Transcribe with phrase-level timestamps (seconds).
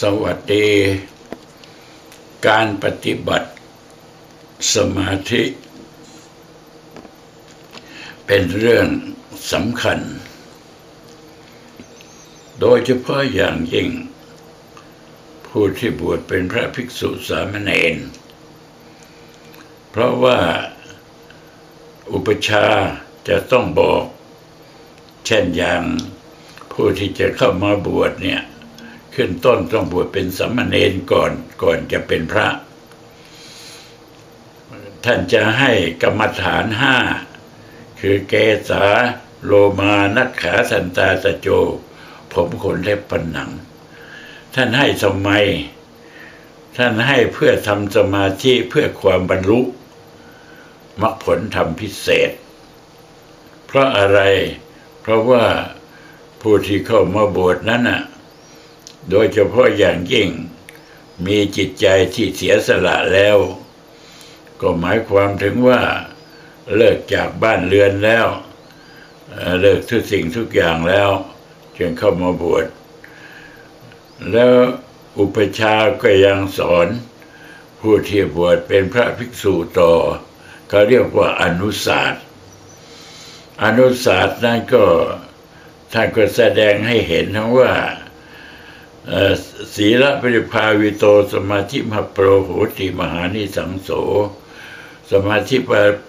[0.00, 0.68] สวัสดี
[2.48, 3.50] การปฏิบัติ
[4.74, 5.42] สมาธิ
[8.26, 8.88] เป็นเรื่อง
[9.52, 9.98] สำคัญ
[12.60, 13.88] โดยเฉพาะอย่างยิ่ง
[15.46, 17.96] ผู้ที่บวชเป็นพระภิกษุสามเณร
[19.90, 20.38] เพราะว่า
[22.12, 22.66] อุปชา
[23.28, 24.04] จะต้องบอก
[25.26, 25.82] เช่นอย่าง
[26.72, 28.42] ผู้ที่จะเข้ามาบวชเนี่ย
[29.14, 31.32] ขึ้นต้นต้องบวชเป็นสามเณรก่อน
[31.62, 32.48] ก่อนจะเป็นพระ
[35.04, 35.70] ท่านจะให้
[36.02, 36.96] กรรมฐานห้า
[38.00, 38.34] คือเก
[38.70, 38.84] ษา
[39.44, 41.48] โลมานักขาสันตาตะโจ
[42.32, 43.50] ผมขนเล็บปันหนัง
[44.54, 45.44] ท่านให้สมัย
[46.76, 49.60] ท่านให้เพื่อทำสมาธิเพื่อความบรรลุ
[51.02, 52.30] มรรคผลธรรมพิเศษ
[53.66, 54.20] เพราะอะไร
[55.00, 55.44] เพราะว่า
[56.40, 58.02] ผู้ที่เข้ามาบวชนั้นน่ะ
[59.10, 60.28] โดยเฉพาะอย่างยิ่ง
[61.26, 63.38] มีจิตใจที่เสียสละแล้ว
[64.60, 65.82] ก็หมายความถึงว่า
[66.76, 68.26] เลิกจากบ้านเรือนแล้ว
[69.60, 71.10] เลิกทุกสิ่งทุกอย่างแล้ว
[71.76, 72.66] จึงเข้ามาบวช
[74.32, 74.52] แล้ว
[75.18, 76.88] อุปชาก็ยังสอน
[77.80, 79.92] ผู้ที่บวชเป็นพระภิกษุต่อ
[80.68, 82.22] เขาเรียกว่าอนุศาสตร์
[83.64, 84.84] อนุศาสตร์นั้นก็
[85.92, 87.72] ท่านก็แสดงให้เห็นทั้งว่า
[89.74, 93.90] ศีลปริภาวิโตสมาธิมโปรโหติมหานิสังโส
[95.10, 95.56] สมาธิ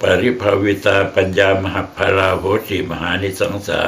[0.00, 3.82] ปริภาวิตาปัญญามหพาราโหติมหานิสังสา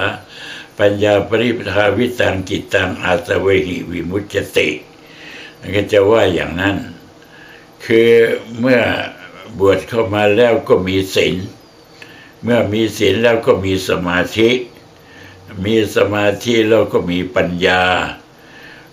[0.78, 4.68] ปัญญาปริภาวิตังกิตังอาสเวหิวิมุจจติ
[5.74, 6.76] ก็จะว่าอย่างนั้น
[7.84, 8.10] คือ
[8.58, 8.80] เมื่อ
[9.58, 11.36] บวชเข้ามาแล้วก็มีศีล
[12.42, 14.50] เมื่อมีศีลแล้วก็มีสมาธิ
[15.64, 17.82] มีสมาธิแล้วก็มีปัญญา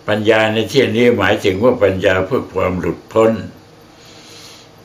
[0.07, 3.31] ปัญญาในที่นี้หมายถึงว่าปัญญาเพื่อความหลุดพ้น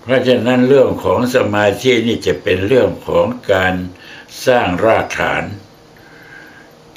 [0.02, 3.74] เพราะฉะนั้นเรื่องของสมาธินี่จะเป็นเรื่องของการ
[4.46, 5.44] สร้างรากฐาน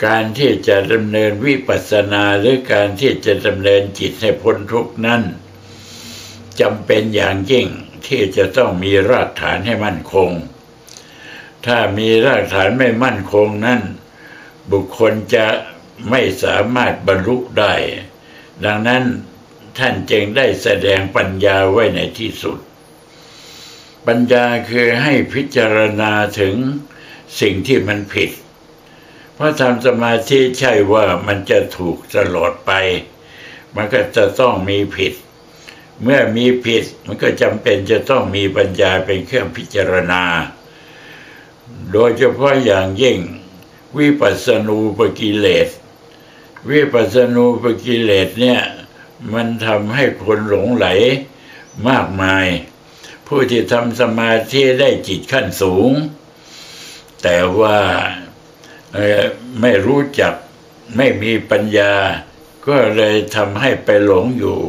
[0.05, 5.21] การที่จะดำเนินวิปัสสนาหรือการที่จะดำเนินจิตให้พ้นทุกข์นั้น
[6.59, 7.67] จำเป็นอย่างยิ่ง
[8.07, 10.29] ที่จะต้องมีรากฐานให้มั่นคง
[11.65, 13.81] ถ้ามีรากฐานไม่มั่นคงนั้น
[14.71, 15.47] บุคคลจะ
[16.09, 17.73] ไม่สามารถบรรลุได้
[18.65, 19.03] ดังนั้น
[19.77, 22.59] ท่านจึงได้แสดงปัญญาไว้ในที่สุด
[24.07, 26.55] ปัญญาคือให้พิจารณาถึง
[27.39, 28.31] สิ่งที่มันผิด
[29.35, 32.71] เพราะทำสมาธิใช่ว่ามันจะถูกตลอดไป
[33.75, 35.13] มันก็จะต้องมีผิด
[36.03, 40.23] เมื่อมีผิดมันก็จำเป็นจะต้องมีปัญญาเป็นเครื่องพิจารณา
[41.91, 43.17] โดยเฉพาะอย่างยิ่ง
[43.97, 45.67] วิปัสสนูปกิเลส
[46.69, 48.61] วิปัสสนูปกิเลสเนี่ย
[49.33, 50.87] มันทำให้คนหลงไหล
[51.87, 52.47] มากมาย
[53.27, 55.91] ผู้ที่ทำสมาธิได้จิตขั้นสูง
[57.23, 57.79] แต่ว่า
[59.61, 60.33] ไม่รู้จัก
[60.95, 61.93] ไม่มีปัญญา
[62.67, 64.59] ก็เลยทำให้ไปหลงอยู่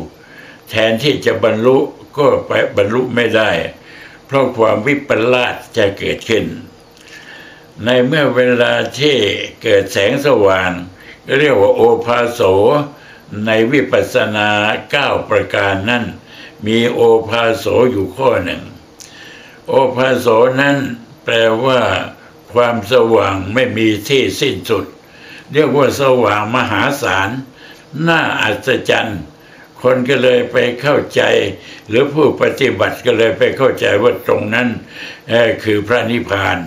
[0.71, 1.79] แทนที่จะบรรลุ
[2.17, 3.51] ก็ไปบรรลุไม่ได้
[4.27, 6.45] เพราะความวิปลาสจะเกิดขึ้น
[7.85, 9.17] ในเมื่อเวลาที่
[9.63, 10.71] เกิดแสงสว่าง
[11.39, 12.41] เรียกว่าโอภาโส
[13.47, 14.49] ในวิปัสสนา
[14.91, 16.05] เก้าประการนั้น
[16.67, 18.63] มีโอภาโสอยู่ข้อหนึ่ง
[19.69, 20.27] โอภาโส
[20.61, 20.77] นั้น
[21.25, 21.35] แปล
[21.65, 21.81] ว่า
[22.53, 24.85] ความสว่างไม่มีที่สิ้นสุด
[25.53, 27.31] เรียกว่าสว่างมหาศาล
[28.09, 29.21] น่าอัศจรรย์
[29.83, 31.23] คนก็เลยไปเข้าใจ
[31.89, 34.69] หรือผู้ปฏิบัติก็เลยไปเข้าใจว่าตรงนั้น
[35.65, 36.59] คือพระนิพพาน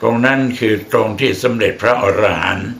[0.00, 2.70] ตรงนั้นคือตรงที่สำเร็จพระอรหันต์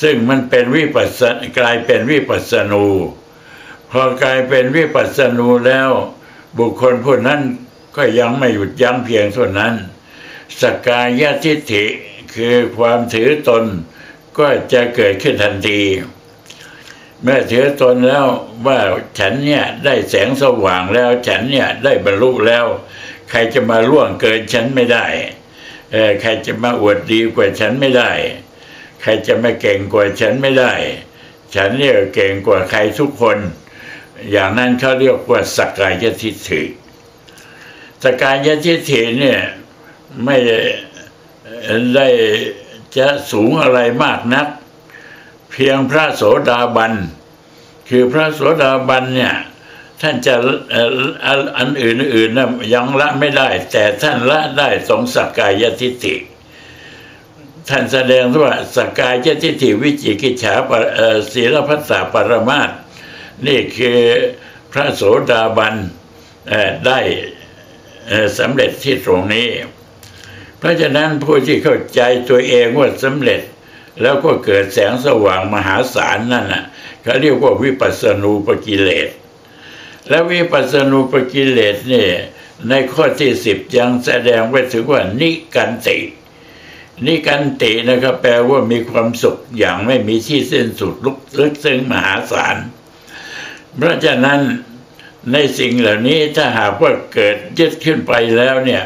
[0.00, 2.86] ซึ่งมันเป็นวิปัสสนกลายเป็นวิปัสสนู
[3.90, 5.90] พอกลายเป็นวิปัสสนูแล้ว
[6.58, 7.40] บุคคลผู้นั้น
[7.96, 9.74] ก็ยังไม่หยุดยั้งเพียงเท่านั้น
[10.60, 11.84] สกายทิฏฐิ
[12.34, 13.64] คือความถือตน
[14.38, 15.82] ก็จะเกิดขึ้นทันที
[17.22, 18.26] เมื่อถือตนแล้ว
[18.66, 18.78] ว่า
[19.18, 22.66] ฉันเนี่ยได้แสงสว่างแล้ว ฉันเนี่ยได้บรรลุแล้ว
[23.30, 25.06] ใครจะมาล่วงเกินฉันไม่ได้
[26.20, 28.10] ใครจะมาอวดดีกว่าฉันไม่ได้
[29.00, 30.72] ใครจะมาเก่งกว่าฉันไม่ได้
[31.54, 33.38] ฉันเนี่ยเก่งกว่าใครทุกคน
[34.30, 36.62] อย่างนั้นเขาเรียกว่าสกายทิฏฐิ
[38.04, 39.40] สกายทิฏฐิเนี่ย
[40.24, 40.36] ไม่
[41.94, 42.06] ได้
[42.96, 44.48] จะสูงอะไรมากนัก
[45.50, 46.92] เพียงพระโสดาบัน
[47.88, 49.34] คือพระโสดาบันเนี่ย
[50.00, 50.34] ท่านจะ
[51.56, 56.14] อันอื่นๆนะยังละไม่ได้ แต่ท่านละได้สองสักกายทิฏฐิ
[57.70, 60.54] ท่านแสดงว่าสกายทิฏฐิวิจิกิจฉา
[61.32, 62.70] ศีลพัสสะปรมาต
[63.46, 64.00] นี่คือ
[64.72, 65.74] พระโสดาบัน
[66.86, 66.98] ได้
[68.38, 69.48] สำเร็จที่ตรงนี้
[70.58, 73.40] เพราะฉะนั้นผู้ที่เข้าใจตัวเองว่าสำเร็จ
[74.02, 76.64] แล้วก็เกิดแสงสว่างมหาศาลนั่นน่ะ
[77.02, 79.08] เขาเรียกว่าวิปัสสนูปกิเลส
[80.08, 82.12] และวิปัสสนูปกิเลสเนี่ย
[82.68, 85.98] ในข้อที่สิบยังแสดงไว้ถึงว่านิกันติ
[87.06, 92.56] นิกันตินะครับแปลว่ามีความสุขอย่างไม่มีที่สิ้นสุดลุกลึกซึ้งมหาศาล
[93.76, 94.40] เพราะฉะนั้น
[95.32, 98.84] ในสิ่งเหล่านี้ถ้าหากว่าเกิดยึดขึ้นไปแล้วเนี่ย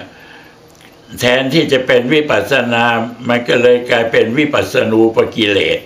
[1.20, 2.84] แทนที่จะเป็นวิปัสสนา
[3.28, 5.78] มันก็เลยกลายเป็นวิปัสสนูปกิเลส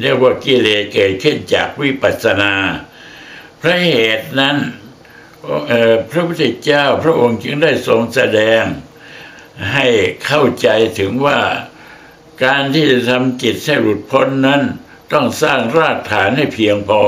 [0.00, 2.52] เรียกว่ากิเลสเกิดขึ้นจากวิปัสสนา
[3.62, 4.56] พระเหตุนั้น
[6.10, 8.62] พระพุทธเจ้าพระองค์จึงได้ทรงแสดง
[9.72, 9.86] ให้
[10.24, 10.68] เข้าใจ
[10.98, 11.40] ถึงว่า
[12.44, 14.62] การที่จะทำจิตให้หลุดพ้นนั้น
[15.12, 17.02] ต้องสร้างรากฐานให้เพียงพอ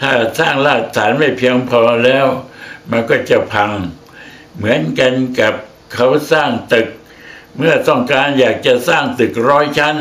[0.00, 2.26] ถ้าสร้างรากฐานไม่เพียงพอแล้ว
[2.90, 3.70] มันก็จะพัง
[4.56, 5.54] เหมือนกันกับ
[5.94, 6.88] เขาสร้างตึก
[7.56, 9.96] เมื่อต้องการอยากจะสร้างตึกร้อยชั้น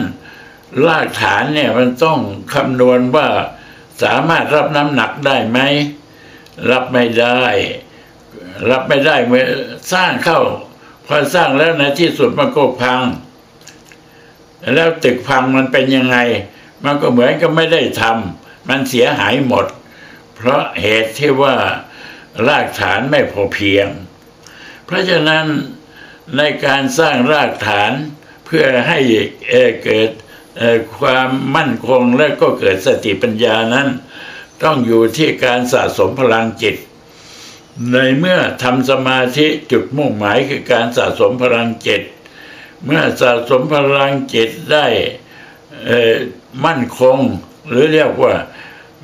[0.86, 2.20] รากฐานเนี่ยมันต้อง
[2.54, 3.28] คำนวณว่า
[4.04, 5.60] สามารถรับน้ำหนักได้ไหม
[6.72, 7.44] รับไม่ได้
[8.70, 9.46] รับไม่ได้เมื่อ
[9.94, 10.40] สร้างเข้า
[11.14, 13.02] พอสร้างแล้วในที่สุดมันก็พัง
[14.74, 16.18] แล้วตึกพังมันเป็นยังไง
[16.84, 19.66] มันก็เหมือนกับไม่ได้ทำมันเสียหายหมด
[20.36, 21.56] เพราะเหตุที่ว่า
[22.48, 23.88] รากฐานไม่พอเพียง
[24.86, 25.46] เพราะฉะนั้น
[26.38, 27.92] ในการสร้างรากฐาน
[28.46, 29.00] เพื่อให้
[29.84, 30.10] เกิด
[30.98, 33.88] ความมั่นคงและก็เกิดสติปัญญานั้น
[34.64, 36.76] ต้องอยู่ที่การสะสมพลังจิต
[37.92, 42.02] ในเมื่อทำสมาธิจุดมุ่งหมายคือการสะสมพลังจิต
[42.86, 44.88] เมื่อสะสมพลังจิตได้
[46.66, 47.18] มั่นคง
[47.70, 48.36] หรือเรียกว่า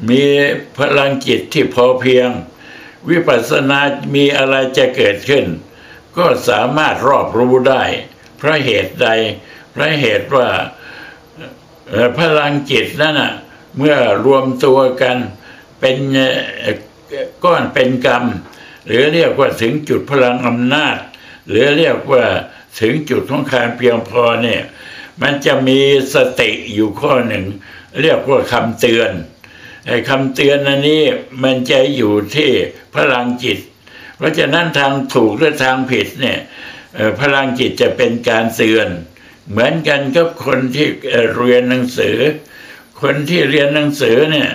[0.09, 0.23] มี
[0.77, 2.29] พลังจิตที่พอเพียง
[3.09, 3.79] วิปัสสนา
[4.15, 5.45] มีอะไรจะเกิดขึ้น
[6.17, 7.83] ก็สามารถรอบรู้ได้
[8.37, 9.07] เพราะเหตุใด
[9.71, 10.47] เพราะเหตุว่า
[12.17, 13.33] พลังจิตนั่นน่ะ
[13.77, 15.17] เมื่อรวมตัวกัน
[15.79, 15.97] เป็น
[17.43, 18.23] ก้อนเป็นกรรม
[18.87, 20.97] หรือเรียกว่าถึงจุดพลังอำนาจ
[21.49, 22.23] หรือเรียกว่า
[22.79, 24.61] ถึงจุดของการเพียงพอเนี่ย
[25.21, 25.79] มันจะมี
[26.13, 27.45] สติอยู่ข้อหนึ่ง
[28.01, 29.11] เรียกว่าคำเตือน
[29.87, 31.01] ไอ้คำเตือนอันนี้
[31.43, 32.51] มันจะอยู่ที่
[32.95, 33.59] พลังจิต
[34.17, 36.39] เพราะฉะนั้นทางถูกหรือทางผิดเนี่ย
[37.19, 38.87] พลังจิตจะเป็นการเตือน
[39.49, 40.87] เหมือนกันกับคนที่
[41.35, 42.17] เรียนหนังสือ
[43.01, 44.49] คนที่เรียนหนังสือเนี่ย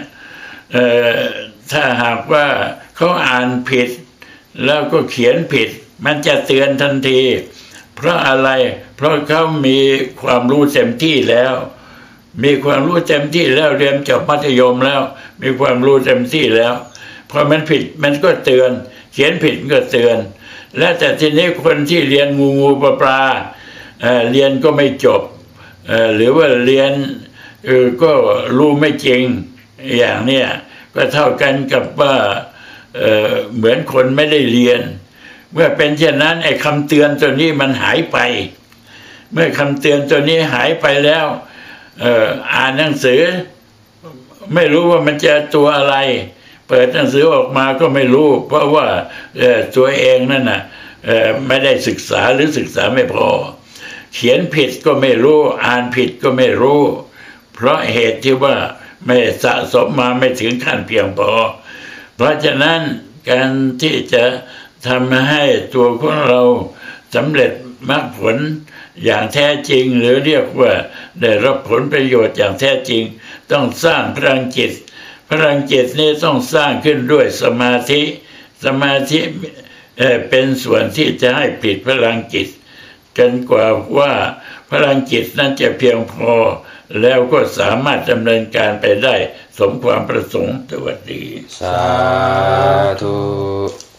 [1.72, 2.46] ถ้าหากว่า
[2.96, 3.88] เขาอ่านผิด
[4.64, 5.68] แล้วก็เขียนผิด
[6.04, 7.20] มันจะเตือนทันที
[7.96, 8.50] เพราะอะไร
[8.96, 9.78] เพราะเขามี
[10.22, 11.54] ความรู้เต็มที่แล้ว
[12.42, 15.00] มีความรู้เต็มที่แล้วเรียนจบมัธยมแล้ว
[15.42, 16.74] มีความรู้เต็มที่แล้ว
[17.30, 18.70] พอมันผิดมันก็เตือน
[19.12, 20.18] เขียนผิดก็เตือน
[20.78, 23.20] และแต่ทีนี้คนที่เรียนงูงูปลาปลา
[24.30, 25.22] เรียนก็ไม่จบ
[26.14, 26.92] หรือว่าเรียน
[28.02, 28.12] ก็
[28.56, 29.22] รู้ไม่จริง
[29.96, 30.46] อย่างเนี้ย
[30.94, 32.14] ก็เท่ากันกับว่า
[32.96, 34.80] เเหมือนคนไม่ได้เรียน
[35.52, 38.18] เมื่อเป็นเช่นนั้นไอ้คำเตือนตัวนี้มันหายไป
[39.32, 41.26] เมื่อคำเตือนตัวนี้หายไปแล้ว
[42.54, 43.22] อ่านหนังสือ
[44.54, 45.96] ไม่รู้ว่ามันจะตัวอะไร
[46.68, 48.86] เปิดหนังสือออกมาก็ไม่รู้ เพราะว่า
[49.76, 50.62] ตัวเองนั่นน่ะ
[51.46, 53.28] ไม่ได้ศึกษาหรือศึกษาไม่พอ
[54.14, 56.82] เขียนผิดก็ไม่รู้ อ่านผิดก็ไม่รู้
[57.54, 58.54] เพราะเหตุที่ว่า
[59.06, 61.30] ไม่สะสมมาไม่ถึงขั้นเพียงพอ
[62.22, 62.80] ราะฉะนั้น
[63.30, 63.50] การ
[63.82, 64.24] ที่จะ
[64.86, 66.42] ทำให้ตัวของเรา
[67.14, 67.52] สำเร็จ
[67.88, 68.36] มรรคผล
[69.04, 70.72] อย่างแท้จริง หรือเรียกว่า
[71.20, 73.02] ได้รับผลประโยชน์อย่างแท้จริง
[73.52, 74.72] ต้องสร้างพลังจิต
[75.30, 78.02] พลังจิตนี้ต้องสร้างขึ้นด้วยสมาธิ
[78.64, 79.20] สมาธิ
[80.28, 82.48] เป็นส่วนที่จะให้ผลิตพลังจิต
[83.18, 83.66] กันกว่า
[83.98, 84.12] ว่า
[84.70, 86.32] พลังจิตนั้นจะเพียงพอ
[87.00, 89.14] แล้วก็สามารถดำเนินการไปได้
[89.58, 91.22] สมความประสงค์สวัสดี
[91.60, 91.80] สา
[93.02, 93.91] ธุ